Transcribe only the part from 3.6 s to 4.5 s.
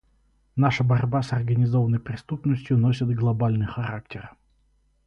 характер.